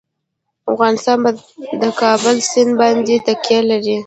[0.71, 1.31] افغانستان په
[1.81, 3.97] د کابل سیند باندې تکیه لري.